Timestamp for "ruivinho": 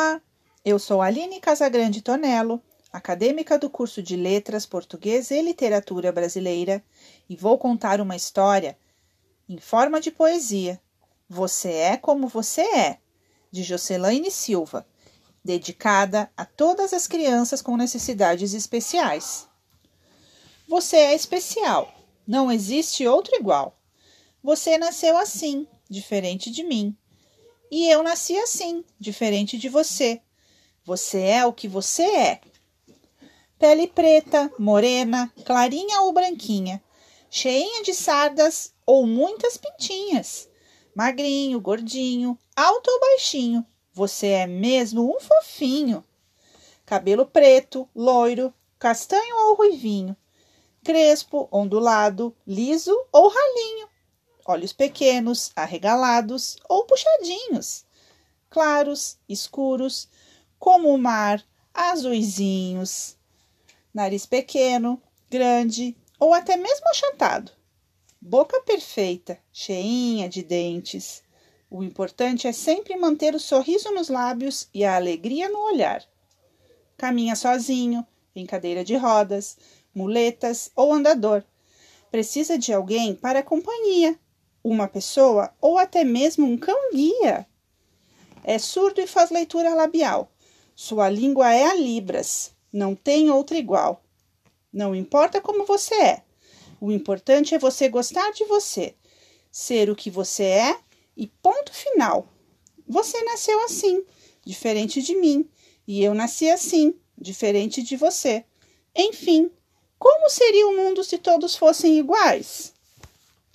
49.56-50.16